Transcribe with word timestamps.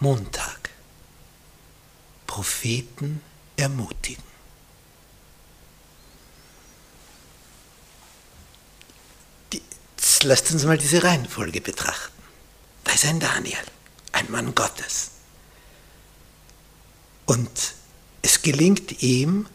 Montag. 0.00 0.70
Propheten 2.26 3.20
ermutigen. 3.56 4.22
Jetzt 9.52 10.24
lasst 10.24 10.50
uns 10.50 10.64
mal 10.64 10.78
diese 10.78 11.02
Reihenfolge 11.02 11.60
betrachten. 11.60 12.22
Da 12.84 12.92
ist 12.92 13.04
ein 13.04 13.20
Daniel, 13.20 13.58
ein 14.12 14.30
Mann 14.30 14.54
Gottes. 14.54 15.10
Und 17.26 17.74
es 18.22 18.42
gelingt 18.42 19.02
ihm, 19.02 19.46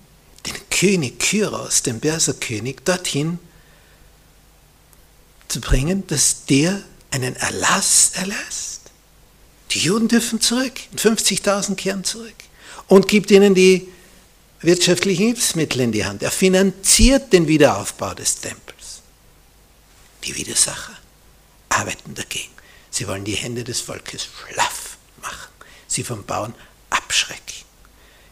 den 0.45 0.69
König 0.69 1.19
Kyros, 1.19 1.81
den 1.81 1.99
Perserkönig, 1.99 2.77
dorthin 2.85 3.39
zu 5.47 5.59
bringen, 5.59 6.05
dass 6.07 6.45
der 6.45 6.81
einen 7.11 7.35
Erlass 7.35 8.11
erlässt. 8.13 8.74
Die 9.71 9.79
Juden 9.79 10.07
dürfen 10.07 10.39
zurück, 10.41 10.73
50.000 10.95 11.75
kehren 11.75 12.03
zurück 12.03 12.35
und 12.87 13.07
gibt 13.07 13.31
ihnen 13.31 13.55
die 13.55 13.89
wirtschaftlichen 14.61 15.27
Hilfsmittel 15.27 15.81
in 15.81 15.91
die 15.91 16.05
Hand. 16.05 16.23
Er 16.23 16.31
finanziert 16.31 17.33
den 17.33 17.47
Wiederaufbau 17.47 18.13
des 18.13 18.39
Tempels. 18.39 19.01
Die 20.23 20.35
Widersacher 20.35 20.93
arbeiten 21.69 22.15
dagegen. 22.15 22.51
Sie 22.89 23.07
wollen 23.07 23.25
die 23.25 23.35
Hände 23.35 23.63
des 23.63 23.81
Volkes 23.81 24.27
schlaff 24.47 24.97
machen, 25.21 25.51
sie 25.87 26.03
vom 26.03 26.23
Bauen 26.23 26.53
abschrecken. 26.89 27.65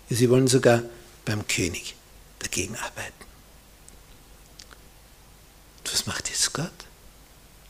Sie 0.09 0.29
wollen 0.29 0.47
sogar 0.47 0.83
beim 1.25 1.47
König 1.47 1.95
dagegen 2.39 2.75
arbeiten. 2.77 3.25
Und 5.79 5.93
was 5.93 6.05
macht 6.05 6.29
jetzt 6.29 6.53
Gott? 6.53 6.71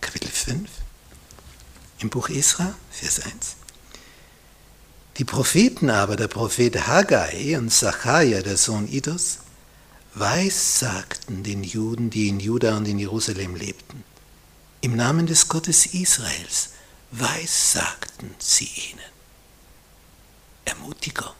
Kapitel 0.01 0.29
5 0.29 0.69
im 1.99 2.09
Buch 2.09 2.29
Esra, 2.29 2.75
Vers 2.91 3.21
1. 3.21 3.55
Die 5.17 5.25
Propheten 5.25 5.91
aber, 5.91 6.15
der 6.15 6.27
Prophet 6.27 6.87
Haggai 6.87 7.55
und 7.57 7.69
Zachariah, 7.69 8.41
der 8.41 8.57
Sohn 8.57 8.87
Idos, 8.87 9.39
weissagten 10.15 11.43
den 11.43 11.63
Juden, 11.63 12.09
die 12.09 12.29
in 12.29 12.39
Juda 12.39 12.77
und 12.77 12.87
in 12.87 12.97
Jerusalem 12.97 13.55
lebten. 13.55 14.03
Im 14.81 14.95
Namen 14.95 15.27
des 15.27 15.47
Gottes 15.47 15.85
Israels 15.87 16.69
weissagten 17.11 18.33
sie 18.39 18.69
ihnen. 18.89 18.99
Ermutigung. 20.65 21.31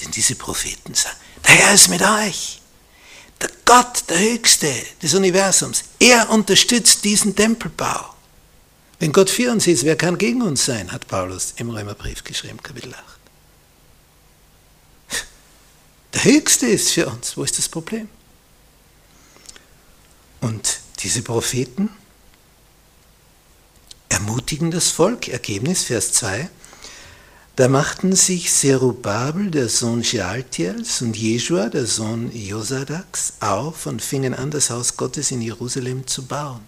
Denn 0.00 0.10
diese 0.10 0.34
Propheten 0.34 0.94
sagen, 0.94 1.16
der 1.46 1.54
Herr 1.54 1.74
ist 1.74 1.88
mit 1.88 2.02
euch. 2.02 2.60
Der 3.40 3.50
Gott, 3.64 4.04
der 4.08 4.18
Höchste 4.18 4.72
des 5.02 5.14
Universums, 5.14 5.84
er 5.98 6.30
unterstützt 6.30 7.04
diesen 7.04 7.36
Tempelbau. 7.36 8.14
Wenn 9.02 9.12
Gott 9.12 9.30
für 9.30 9.50
uns 9.50 9.66
ist, 9.66 9.82
wer 9.82 9.96
kann 9.96 10.16
gegen 10.16 10.42
uns 10.42 10.64
sein, 10.64 10.92
hat 10.92 11.08
Paulus 11.08 11.54
im 11.56 11.70
Römerbrief 11.70 12.22
geschrieben, 12.22 12.62
Kapitel 12.62 12.94
8. 12.94 13.02
Der 16.14 16.22
Höchste 16.22 16.66
ist 16.68 16.92
für 16.92 17.08
uns. 17.08 17.36
Wo 17.36 17.42
ist 17.42 17.58
das 17.58 17.68
Problem? 17.68 18.08
Und 20.40 20.78
diese 21.00 21.22
Propheten 21.22 21.90
ermutigen 24.08 24.70
das 24.70 24.90
Volk. 24.90 25.26
Ergebnis, 25.26 25.82
Vers 25.82 26.12
2. 26.12 26.48
Da 27.56 27.66
machten 27.66 28.14
sich 28.14 28.52
Zerubabel, 28.52 29.50
der 29.50 29.68
Sohn 29.68 30.04
Shealtiels, 30.04 31.02
und 31.02 31.16
Jeschua, 31.16 31.70
der 31.70 31.86
Sohn 31.86 32.30
Josadaks, 32.32 33.32
auf 33.40 33.86
und 33.86 34.00
fingen 34.00 34.32
an, 34.32 34.52
das 34.52 34.70
Haus 34.70 34.96
Gottes 34.96 35.32
in 35.32 35.42
Jerusalem 35.42 36.06
zu 36.06 36.24
bauen. 36.24 36.60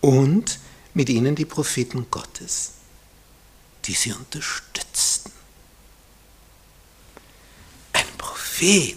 Und 0.00 0.58
mit 0.94 1.08
ihnen 1.08 1.34
die 1.34 1.44
Propheten 1.44 2.06
Gottes, 2.10 2.72
die 3.84 3.92
sie 3.92 4.12
unterstützten. 4.12 5.32
Ein 7.92 8.06
Prophet 8.18 8.96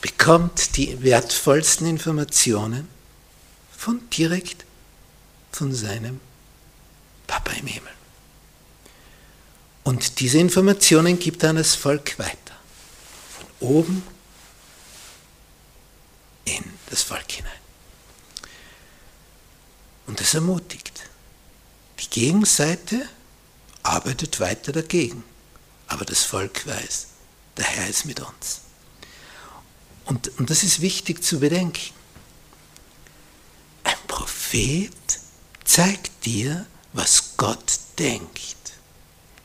bekommt 0.00 0.76
die 0.76 1.02
wertvollsten 1.02 1.86
Informationen 1.86 2.88
von 3.76 4.08
direkt 4.10 4.64
von 5.52 5.74
seinem 5.74 6.20
Papa 7.26 7.52
im 7.52 7.66
Himmel. 7.66 7.92
Und 9.84 10.20
diese 10.20 10.38
Informationen 10.38 11.18
gibt 11.18 11.42
er 11.42 11.50
an 11.50 11.56
das 11.56 11.74
Volk 11.74 12.18
weiter. 12.18 12.56
Von 13.60 13.68
oben 13.68 14.02
in 16.46 16.64
das 16.90 17.02
Volk. 17.02 17.23
Und 20.14 20.20
das 20.20 20.34
ermutigt. 20.34 21.10
Die 21.98 22.08
Gegenseite 22.08 23.08
arbeitet 23.82 24.38
weiter 24.38 24.70
dagegen. 24.70 25.24
Aber 25.88 26.04
das 26.04 26.22
Volk 26.22 26.68
weiß, 26.68 27.08
der 27.56 27.64
Herr 27.64 27.88
ist 27.88 28.04
mit 28.04 28.20
uns. 28.20 28.60
Und, 30.04 30.30
und 30.38 30.50
das 30.50 30.62
ist 30.62 30.80
wichtig 30.80 31.24
zu 31.24 31.40
bedenken. 31.40 31.92
Ein 33.82 33.96
Prophet 34.06 34.92
zeigt 35.64 36.24
dir, 36.24 36.64
was 36.92 37.36
Gott 37.36 37.80
denkt. 37.98 38.74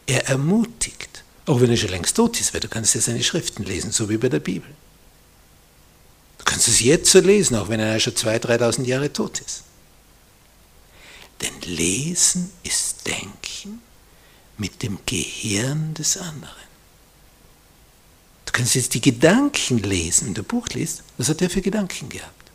Er 0.06 0.28
ermutigt, 0.28 1.24
auch 1.47 1.62
wenn 1.62 1.72
er 1.72 1.78
schon 1.78 1.90
längst 1.90 2.16
tot 2.16 2.40
ist, 2.40 2.53
weil 2.53 2.62
du 2.62 2.69
kannst 2.69 2.94
ja 2.94 3.02
seine 3.02 3.24
Schriften 3.24 3.63
lesen, 3.63 3.91
so 3.91 4.08
wie 4.08 4.18
bei 4.18 4.29
der 4.29 4.40
Bibel. 4.40 4.69
Du 6.38 6.46
kannst 6.46 6.68
es 6.68 6.79
jetzt 6.79 7.12
so 7.12 7.22
lesen, 7.22 7.56
auch 7.56 7.69
wenn 7.69 7.79
er 7.79 8.00
schon 8.00 8.13
2.000, 8.13 8.59
3.000 8.59 8.84
Jahre 8.84 9.12
tot 9.12 9.41
ist. 9.41 9.63
Denn 11.41 11.61
Lesen 11.61 12.51
ist 12.63 13.07
Denken 13.07 13.81
mit 14.57 14.83
dem 14.83 15.00
Gehirn 15.05 15.94
des 15.94 16.17
anderen. 16.17 16.69
Du 18.45 18.51
kannst 18.51 18.75
jetzt 18.75 18.94
die 18.94 19.01
Gedanken 19.01 19.78
lesen, 19.78 20.28
wenn 20.28 20.33
du 20.33 20.44
Buch 20.44 20.67
liest, 20.69 21.03
was 21.17 21.29
hat 21.29 21.41
er 21.41 21.49
für 21.49 21.61
Gedanken 21.61 22.09
gehabt? 22.09 22.51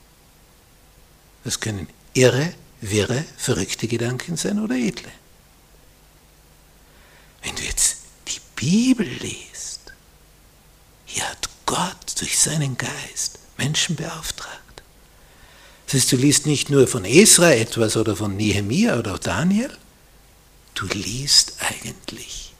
Das 1.44 1.60
können 1.60 1.88
irre, 2.14 2.52
wirre, 2.80 3.24
verrückte 3.36 3.86
Gedanken 3.86 4.36
sein 4.36 4.58
oder 4.58 4.74
edle. 4.74 5.10
Wenn 7.42 7.54
du 7.54 7.62
jetzt 7.62 7.98
die 8.28 8.40
Bibel 8.56 9.06
liest, 9.06 9.92
hier 11.06 11.28
hat 11.28 11.48
Gott 11.64 12.20
durch 12.20 12.38
seinen 12.38 12.76
Geist 12.76 13.38
Menschen 13.56 13.96
beauftragt. 13.96 14.63
Das 15.86 15.94
heißt, 15.94 16.12
du 16.12 16.16
liest 16.16 16.46
nicht 16.46 16.70
nur 16.70 16.86
von 16.86 17.04
Esra 17.04 17.52
etwas 17.52 17.96
oder 17.96 18.16
von 18.16 18.36
Nehemiah 18.36 18.98
oder 18.98 19.18
Daniel, 19.18 19.70
du 20.74 20.86
liest 20.86 21.54
eigentlich 21.60 22.54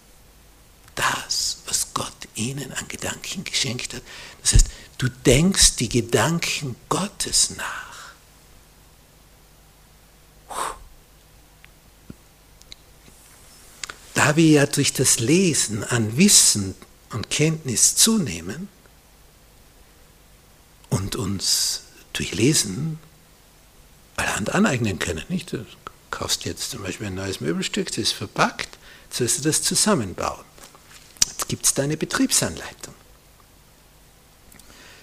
das, 0.95 1.59
was 1.67 1.89
Gott 1.95 2.13
ihnen 2.35 2.73
an 2.73 2.87
Gedanken 2.89 3.45
geschenkt 3.45 3.95
hat. 3.95 4.03
Das 4.43 4.53
heißt, 4.53 4.67
du 4.99 5.09
denkst 5.09 5.77
die 5.77 5.89
Gedanken 5.89 6.77
Gottes 6.89 7.51
nach. 7.57 7.95
Da 14.15 14.37
wir 14.37 14.49
ja 14.49 14.67
durch 14.67 14.93
das 14.93 15.19
Lesen 15.19 15.83
an 15.85 16.17
Wissen 16.17 16.75
und 17.11 17.31
Kenntnis 17.31 17.97
zunehmen 17.97 18.69
und 20.89 21.17
uns 21.17 21.83
durch 22.13 22.33
Lesen 22.33 22.99
allerhand 24.17 24.55
aneignen 24.55 24.99
können. 24.99 25.25
Nicht? 25.29 25.53
Du 25.53 25.65
kaufst 26.11 26.45
jetzt 26.45 26.71
zum 26.71 26.83
Beispiel 26.83 27.09
ein 27.09 27.15
neues 27.15 27.41
Möbelstück, 27.41 27.89
das 27.89 27.99
ist 27.99 28.13
verpackt, 28.13 28.79
jetzt 29.05 29.21
wirst 29.21 29.39
du 29.39 29.43
das 29.43 29.63
zusammenbauen. 29.63 30.45
Jetzt 31.27 31.49
gibt 31.49 31.67
es 31.67 31.75
da 31.75 31.83
eine 31.83 31.97
Betriebsanleitung. 31.97 32.95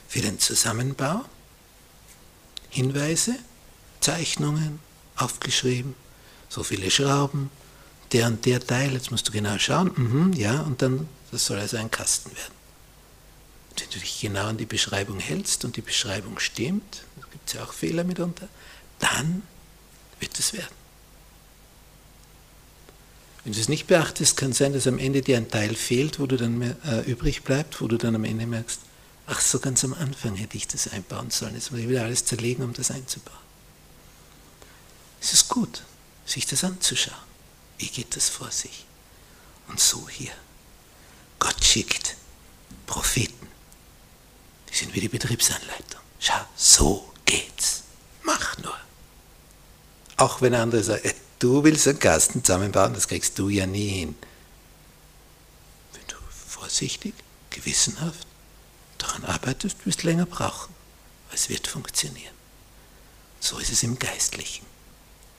Für 0.08 0.22
den 0.22 0.40
Zusammenbau 0.40 1.26
Hinweise, 2.72 3.36
Zeichnungen 4.00 4.80
aufgeschrieben, 5.18 5.94
so 6.48 6.64
viele 6.64 6.90
Schrauben, 6.90 7.50
der 8.14 8.28
und 8.28 8.46
der 8.46 8.66
Teil, 8.66 8.94
jetzt 8.94 9.12
musst 9.12 9.28
du 9.28 9.34
genau 9.34 9.58
schauen, 9.60 9.92
mhm, 9.96 10.34
ja, 10.34 10.62
und 10.62 10.82
dann, 10.82 11.08
das 11.32 11.46
soll 11.46 11.60
also 11.60 11.76
ein 11.78 11.92
Kasten 11.92 12.32
werden. 12.32 12.54
Wenn 13.78 13.90
du 13.90 14.00
dich 14.00 14.22
genau 14.22 14.48
an 14.48 14.58
die 14.58 14.66
Beschreibung 14.66 15.20
hältst 15.20 15.66
und 15.66 15.76
die 15.76 15.82
Beschreibung 15.82 16.40
stimmt, 16.40 17.04
gibt 17.32 17.48
es 17.48 17.54
ja 17.54 17.64
auch 17.64 17.74
Fehler 17.74 18.06
mitunter, 18.06 18.48
dann 19.02 19.44
wird 20.20 20.40
es 20.40 20.54
werden. 20.54 20.82
Wenn 23.44 23.54
du 23.54 23.60
es 23.60 23.70
nicht 23.70 23.88
beachtest, 23.88 24.38
kann 24.38 24.52
es 24.52 24.60
sein, 24.60 24.74
dass 24.74 24.88
am 24.88 25.00
Ende 25.00 25.22
dir 25.22 25.38
ein 25.38 25.50
Teil 25.50 25.76
fehlt, 25.76 26.20
wo 26.20 26.28
du 26.28 26.38
dann 26.38 26.60
mehr, 26.60 26.76
äh, 26.86 27.02
übrig 27.10 27.44
bleibt, 27.44 27.82
wo 27.82 27.88
du 27.88 27.98
dann 27.98 28.16
am 28.16 28.24
Ende 28.24 28.46
merkst, 28.46 28.80
ach 29.26 29.42
so 29.42 29.60
ganz 29.60 29.84
am 29.84 29.94
Anfang 29.94 30.36
hätte 30.36 30.58
ich 30.58 30.68
das 30.68 30.88
einbauen 30.88 31.32
sollen, 31.32 31.56
jetzt 31.56 31.72
muss 31.72 31.82
ich 31.82 31.90
wieder 31.90 32.04
alles 32.04 32.26
zerlegen, 32.26 32.64
um 32.64 32.74
das 32.74 32.92
einzubauen. 32.92 33.38
Es 35.20 35.34
ist 35.34 35.48
gut, 35.48 35.84
sich 36.26 36.46
das 36.46 36.64
anzuschauen. 36.64 37.18
Wie 37.78 37.88
geht 37.88 38.16
das 38.16 38.30
vor 38.30 38.52
sich? 38.52 38.86
Und 39.68 39.80
so 39.80 40.08
hier. 40.08 40.32
Gott 41.40 41.64
schickt 41.64 42.16
Propheten. 42.86 43.48
Die 44.70 44.76
sind 44.76 44.94
wie 44.94 45.00
die 45.00 45.10
Betriebsanleitung. 45.10 46.02
Schau, 46.20 46.46
so 46.56 47.11
Auch 50.22 50.42
wenn 50.42 50.54
andere 50.54 50.84
sagen, 50.84 51.04
äh, 51.04 51.14
Du 51.42 51.64
willst 51.64 51.88
einen 51.88 51.98
Kasten 51.98 52.44
zusammenbauen, 52.44 52.94
das 52.94 53.08
kriegst 53.08 53.40
du 53.40 53.50
ja 53.50 53.66
nie 53.66 53.88
hin. 53.88 54.16
Wenn 55.92 56.06
du 56.06 56.16
vorsichtig, 56.30 57.16
gewissenhaft 57.50 58.28
daran 59.00 59.26
arbeitest, 59.26 59.84
wirst 59.88 60.04
du 60.04 60.08
länger 60.08 60.28
brauchen. 60.28 60.72
Es 61.34 61.50
wird 61.50 61.66
funktionieren. 61.66 62.36
So 63.40 63.58
ist 63.58 63.72
es 63.72 63.82
im 63.82 63.98
Geistlichen. 63.98 64.68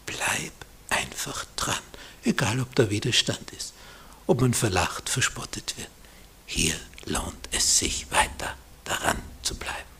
Bleib 0.05 0.52
einfach 0.90 1.44
dran, 1.55 1.84
egal 2.25 2.58
ob 2.58 2.75
da 2.75 2.90
Widerstand 2.90 3.52
ist, 3.52 3.73
ob 4.26 4.40
man 4.40 4.55
verlacht, 4.55 5.08
verspottet 5.08 5.76
wird. 5.76 5.90
Hier 6.46 6.75
lohnt 7.05 7.49
es 7.52 7.79
sich 7.79 8.11
weiter 8.11 8.56
daran 8.82 9.23
zu 9.44 9.55
bleiben. 9.55 9.91